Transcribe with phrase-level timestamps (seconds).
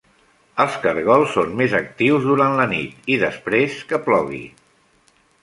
[0.63, 4.43] Els cargols són més actius durant la nit i després que plogui.